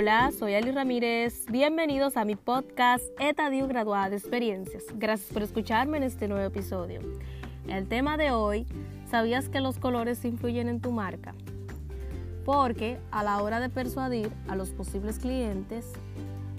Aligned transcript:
Hola, 0.00 0.30
soy 0.32 0.54
Ali 0.54 0.70
Ramírez. 0.70 1.44
Bienvenidos 1.50 2.16
a 2.16 2.24
mi 2.24 2.34
podcast 2.34 3.04
Etadio 3.18 3.68
Graduada 3.68 4.08
de 4.08 4.16
Experiencias. 4.16 4.82
Gracias 4.94 5.30
por 5.30 5.42
escucharme 5.42 5.98
en 5.98 6.04
este 6.04 6.26
nuevo 6.26 6.42
episodio. 6.42 7.02
El 7.68 7.86
tema 7.86 8.16
de 8.16 8.30
hoy, 8.30 8.66
¿sabías 9.10 9.50
que 9.50 9.60
los 9.60 9.76
colores 9.76 10.24
influyen 10.24 10.70
en 10.70 10.80
tu 10.80 10.90
marca? 10.90 11.34
Porque 12.46 12.98
a 13.10 13.22
la 13.22 13.42
hora 13.42 13.60
de 13.60 13.68
persuadir 13.68 14.32
a 14.48 14.56
los 14.56 14.70
posibles 14.70 15.18
clientes, 15.18 15.92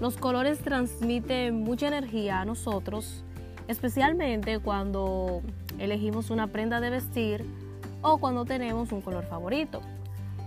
los 0.00 0.16
colores 0.16 0.58
transmiten 0.58 1.62
mucha 1.62 1.86
energía 1.86 2.40
a 2.40 2.44
nosotros, 2.44 3.22
especialmente 3.68 4.58
cuando 4.58 5.42
elegimos 5.78 6.30
una 6.30 6.48
prenda 6.48 6.80
de 6.80 6.90
vestir 6.90 7.44
o 8.02 8.18
cuando 8.18 8.44
tenemos 8.44 8.90
un 8.90 9.00
color 9.00 9.24
favorito. 9.26 9.80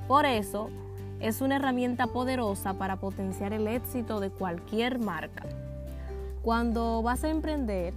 Por 0.10 0.26
eso, 0.26 0.70
es 1.22 1.42
una 1.42 1.58
herramienta 1.58 2.08
poderosa 2.08 2.74
para 2.74 2.96
potenciar 2.96 3.54
el 3.54 3.68
éxito 3.68 4.20
de 4.20 4.32
cualquier 4.32 5.00
marca. 5.00 5.44
Cuando 6.42 7.04
vas 7.04 7.24
a 7.24 7.30
emprender, 7.30 7.94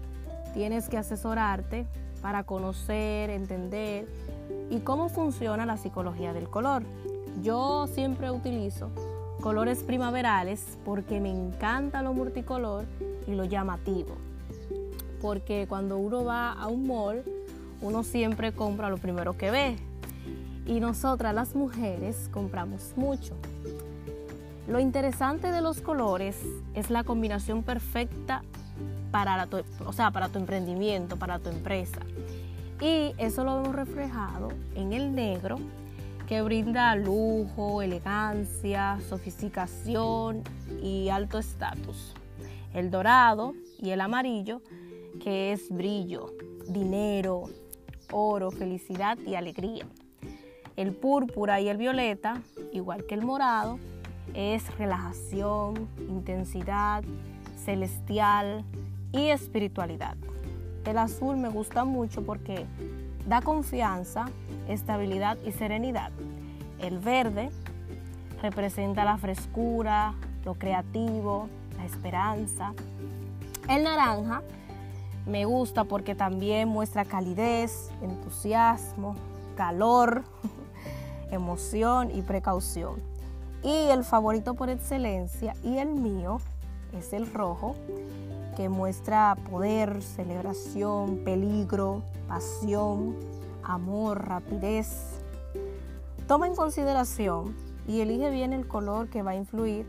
tienes 0.53 0.89
que 0.89 0.99
asesorarte 0.99 1.87
para 2.21 2.45
conocer, 2.45 3.31
entender 3.31 4.07
y 4.71 4.81
cómo 4.81 5.09
funciona 5.09 5.65
la 5.65 5.79
psicología 5.79 6.33
del 6.35 6.51
color. 6.51 6.83
Yo 7.43 7.87
siempre 7.87 8.31
utilizo 8.31 8.91
colores 9.41 9.83
primaverales 9.83 10.79
porque 10.85 11.21
me 11.21 11.31
encanta 11.31 12.03
lo 12.03 12.13
multicolor 12.13 12.85
y 13.27 13.33
lo 13.33 13.45
llamativo. 13.45 14.17
Porque 15.23 15.67
cuando 15.67 15.97
uno 15.97 16.25
va 16.25 16.53
a 16.53 16.69
un 16.69 16.87
mall, 16.87 17.25
uno 17.81 18.03
siempre 18.03 18.53
compra 18.53 18.91
lo 18.91 18.99
primero 18.99 19.37
que 19.37 19.51
ve, 19.51 19.77
y 20.67 20.81
nosotras 20.81 21.35
las 21.35 21.55
mujeres 21.55 22.29
compramos 22.33 22.93
mucho. 22.97 23.35
Lo 24.67 24.81
interesante 24.81 25.53
de 25.53 25.61
los 25.61 25.81
colores 25.81 26.39
es 26.75 26.91
la 26.91 27.05
combinación 27.05 27.63
perfecta 27.63 28.43
para, 29.11 29.47
tu, 29.47 29.63
o 29.85 29.93
sea, 29.93 30.11
para 30.11 30.29
tu 30.29 30.39
emprendimiento, 30.39 31.17
para 31.17 31.39
tu 31.39 31.51
empresa. 31.51 32.01
Y 32.81 33.15
eso 33.19 33.45
lo 33.45 33.57
vemos 33.61 33.77
reflejado 33.77 34.49
en 34.75 34.93
el 34.93 35.15
negro, 35.15 35.59
que 36.27 36.41
brinda 36.41 36.97
lujo, 36.97 37.83
elegancia, 37.83 38.99
sofisticación 39.09 40.43
y 40.83 41.11
alto 41.11 41.39
estatus. 41.39 42.15
El 42.73 42.91
dorado 42.91 43.55
y 43.79 43.91
el 43.91 44.01
amarillo, 44.01 44.63
que 45.23 45.53
es 45.53 45.71
brillo, 45.71 46.33
dinero, 46.67 47.45
oro, 48.11 48.51
felicidad 48.51 49.19
y 49.19 49.35
alegría. 49.35 49.87
El 50.77 50.93
púrpura 50.93 51.61
y 51.61 51.69
el 51.69 51.77
violeta, 51.77 52.43
igual 52.73 53.05
que 53.07 53.15
el 53.15 53.23
morado, 53.23 53.79
es 54.35 54.77
relajación, 54.79 55.89
intensidad, 56.09 57.05
celestial 57.65 58.65
y 59.13 59.29
espiritualidad. 59.29 60.17
El 60.85 60.99
azul 60.99 61.37
me 61.37 61.49
gusta 61.49 61.85
mucho 61.85 62.25
porque 62.25 62.67
da 63.27 63.41
confianza, 63.41 64.27
estabilidad 64.69 65.39
y 65.45 65.53
serenidad. 65.53 66.11
El 66.79 66.99
verde 66.99 67.51
representa 68.43 69.05
la 69.05 69.17
frescura, 69.17 70.15
lo 70.45 70.55
creativo, 70.55 71.49
la 71.77 71.85
esperanza. 71.87 72.75
El 73.69 73.85
naranja 73.85 74.43
me 75.27 75.47
gusta 75.47 75.85
porque 75.85 76.15
también 76.15 76.69
muestra 76.69 77.05
calidez, 77.05 77.91
entusiasmo, 78.03 79.17
calor, 79.57 80.25
emoción 81.31 82.11
y 82.11 82.23
precaución. 82.23 82.95
Y 83.63 83.89
el 83.91 84.05
favorito 84.05 84.55
por 84.55 84.69
excelencia 84.69 85.55
y 85.63 85.79
el 85.79 85.89
mío 85.95 86.41
es 86.93 87.13
el 87.13 87.33
rojo, 87.33 87.75
que 88.57 88.69
muestra 88.69 89.37
poder, 89.51 90.03
celebración, 90.03 91.19
peligro, 91.25 92.03
pasión, 92.29 93.17
amor, 93.63 94.27
rapidez. 94.29 95.21
Toma 96.29 96.47
en 96.47 96.55
consideración 96.55 97.55
y 97.87 98.01
elige 98.01 98.31
bien 98.31 98.53
el 98.53 98.67
color 98.67 99.09
que 99.09 99.23
va 99.23 99.33
a 99.33 99.37
influir 99.37 99.87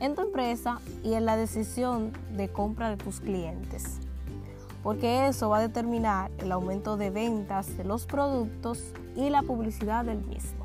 en 0.00 0.14
tu 0.14 0.22
empresa 0.22 0.80
y 1.04 1.14
en 1.14 1.24
la 1.24 1.36
decisión 1.36 2.12
de 2.36 2.48
compra 2.48 2.90
de 2.90 2.96
tus 2.96 3.20
clientes, 3.20 3.98
porque 4.82 5.28
eso 5.28 5.48
va 5.48 5.58
a 5.58 5.60
determinar 5.60 6.30
el 6.38 6.50
aumento 6.50 6.96
de 6.96 7.10
ventas 7.10 7.76
de 7.76 7.84
los 7.84 8.06
productos 8.06 8.82
y 9.14 9.30
la 9.30 9.42
publicidad 9.42 10.04
del 10.04 10.24
mismo. 10.24 10.64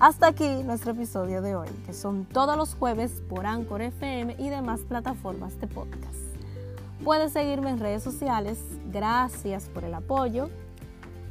Hasta 0.00 0.28
aquí 0.28 0.62
nuestro 0.62 0.92
episodio 0.92 1.42
de 1.42 1.56
hoy, 1.56 1.66
que 1.84 1.92
son 1.92 2.24
todos 2.24 2.56
los 2.56 2.76
jueves 2.76 3.20
por 3.28 3.46
Anchor 3.46 3.82
FM 3.82 4.36
y 4.38 4.48
demás 4.48 4.82
plataformas 4.82 5.60
de 5.60 5.66
podcast. 5.66 6.14
Puedes 7.02 7.32
seguirme 7.32 7.70
en 7.70 7.80
redes 7.80 8.04
sociales. 8.04 8.60
Gracias 8.92 9.68
por 9.68 9.82
el 9.82 9.94
apoyo, 9.94 10.50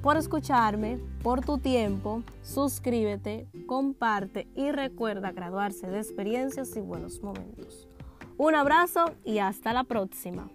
por 0.02 0.18
escucharme, 0.18 1.00
por 1.24 1.46
tu 1.46 1.60
tiempo. 1.60 2.24
Suscríbete, 2.44 3.48
comparte 3.68 4.50
y 4.54 4.72
recuerda 4.72 5.32
graduarse 5.32 5.88
de 5.88 6.00
experiencias 6.00 6.76
y 6.76 6.82
buenos 6.82 7.22
momentos. 7.24 7.88
Un 8.38 8.54
abrazo 8.54 9.06
y 9.24 9.40
hasta 9.40 9.72
la 9.72 9.86
próxima. 9.86 10.50